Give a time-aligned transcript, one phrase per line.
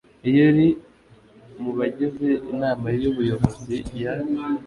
[0.29, 0.67] iyo uri
[1.61, 4.13] mu bagize inama y ubuyobozi ya